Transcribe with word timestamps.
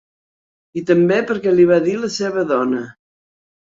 I 0.79 0.83
també 0.91 1.19
perquè 1.31 1.53
l'hi 1.57 1.67
va 1.73 1.79
dir 1.89 1.95
la 2.07 2.13
seva 2.17 2.47
dona. 2.53 2.85